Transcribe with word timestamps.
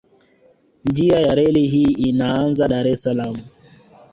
Njia 0.85 1.19
ya 1.19 1.35
reli 1.35 1.67
hii 1.67 1.91
inaanza 1.91 2.67
Dar 2.67 2.87
es 2.87 3.01
Salaam 3.03 3.35